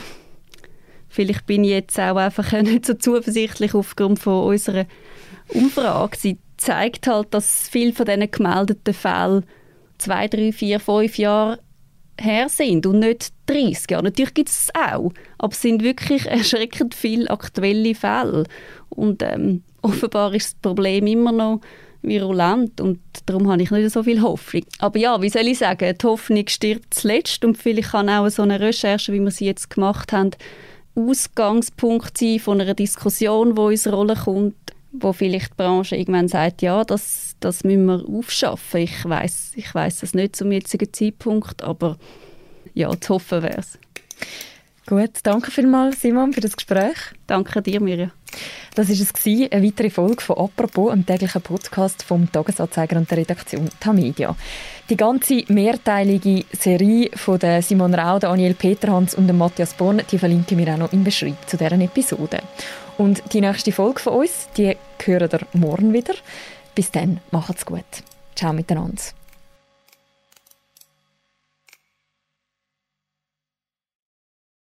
vielleicht 1.09 1.47
bin 1.47 1.65
ich 1.65 1.71
jetzt 1.71 1.99
auch 1.99 2.17
einfach 2.17 2.53
nicht 2.63 2.85
so 2.85 2.95
zuversichtlich 2.95 3.75
aufgrund 3.75 4.19
von 4.19 4.47
unserer 4.49 4.85
Umfrage. 5.49 6.19
Sie 6.19 6.39
zeigt 6.59 7.07
halt, 7.07 7.33
dass 7.33 7.69
viele 7.69 7.95
von 7.95 8.05
diesen 8.05 8.31
gemeldeten 8.31 8.93
Fällen 8.95 9.45
zwei, 9.97 10.29
drei, 10.29 10.53
vier, 10.53 10.81
fünf 10.81 11.17
Jahre 11.17 11.59
her 12.21 12.49
sind 12.49 12.87
und 12.87 13.01
nicht 13.01 13.33
30 13.47 13.91
Jahre. 13.91 14.05
Natürlich 14.05 14.35
gibt 14.35 14.49
es 14.49 14.71
auch, 14.75 15.13
aber 15.39 15.53
es 15.53 15.63
sind 15.63 15.83
wirklich 15.83 16.27
erschreckend 16.27 16.95
viele 16.95 17.31
aktuelle 17.31 17.95
Fälle. 17.95 18.45
Und 18.89 19.23
ähm, 19.23 19.63
offenbar 19.83 20.35
ist 20.35 20.55
das 20.55 20.61
Problem 20.61 21.07
immer 21.07 21.33
noch 21.33 21.61
virulent 22.03 22.81
und 22.81 23.01
darum 23.27 23.51
habe 23.51 23.63
ich 23.63 23.71
nicht 23.71 23.91
so 23.91 24.03
viel 24.03 24.23
Hoffnung. 24.23 24.65
Aber 24.79 24.99
ja, 24.99 25.21
wie 25.21 25.29
soll 25.29 25.49
ich 25.49 25.59
sagen, 25.59 25.95
die 26.01 26.07
Hoffnung 26.07 26.47
stirbt 26.47 26.95
zuletzt 26.95 27.45
und 27.45 27.59
vielleicht 27.59 27.91
kann 27.91 28.09
auch 28.09 28.29
so 28.29 28.43
eine 28.43 28.61
Recherche, 28.61 29.13
wie 29.13 29.21
wir 29.21 29.31
sie 29.31 29.47
jetzt 29.47 29.71
gemacht 29.71 30.13
haben, 30.13 30.31
Ausgangspunkt 30.95 32.17
sein 32.17 32.39
von 32.39 32.61
einer 32.61 32.75
Diskussion, 32.75 33.55
die 33.55 33.61
uns 33.61 33.87
Rolle 33.87 34.15
kommt, 34.15 34.55
wo 35.01 35.13
vielleicht 35.13 35.53
die 35.53 35.57
Branche 35.57 35.97
irgendwann 35.97 36.29
sagt, 36.29 36.63
ja, 36.63 36.85
das, 36.85 37.37
das 37.41 37.65
müssen 37.65 37.87
wir 37.87 38.05
aufschaffen. 38.09 38.81
Ich 38.81 39.05
weiß 39.05 39.53
ich 39.57 39.73
das 39.73 40.15
nicht 40.15 40.37
zum 40.37 40.53
jetzigen 40.53 40.93
Zeitpunkt, 40.93 41.63
aber 41.63 41.97
ja, 42.75 42.91
zu 43.01 43.15
hoffen 43.15 43.43
wäre 43.43 43.59
es. 43.59 43.79
Gut, 44.87 45.11
danke 45.25 45.51
vielmals 45.51 46.01
Simon 46.01 46.33
für 46.33 46.41
das 46.41 46.57
Gespräch. 46.57 46.97
Danke 47.27 47.61
dir, 47.61 47.81
Mirja. 47.81 48.13
Das 48.77 48.89
war 48.89 48.95
es, 48.95 49.27
eine 49.27 49.65
weitere 49.65 49.91
Folge 49.91 50.23
von 50.23 50.39
«Apropos», 50.39 50.93
einem 50.93 51.05
täglichen 51.05 51.43
Podcast 51.43 52.05
vom 52.05 52.31
Tagesanzeiger 52.31 52.97
und 52.97 53.11
der 53.11 53.19
Redaktion 53.19 53.69
Tamedia. 53.81 54.37
Die 54.89 54.97
ganze 54.97 55.43
mehrteilige 55.49 56.45
Serie 56.53 57.11
von 57.17 57.41
Simon 57.63 57.95
Rau, 57.95 58.21
Daniel 58.21 58.55
Peterhans 58.55 59.17
und 59.17 59.37
Matthias 59.37 59.75
Born, 59.75 60.03
die 60.09 60.19
verlinken 60.19 60.57
wir 60.59 60.75
auch 60.75 60.79
noch 60.79 60.93
im 60.93 61.03
Beschreibung 61.03 61.39
zu 61.47 61.57
deren 61.57 61.81
Episode. 61.81 62.39
Und 62.99 63.23
die 63.33 63.41
nächste 63.41 63.73
Folge 63.73 64.01
von 64.01 64.15
uns, 64.15 64.49
die 64.57 64.77
hören 65.05 65.31
ihr 65.31 65.41
morgen 65.53 65.93
wieder. 65.93 66.15
Bis 66.75 66.91
dann, 66.91 67.21
macht's 67.31 67.67
gut. 67.67 67.85
Ciao 68.35 68.53
miteinander. 68.53 69.03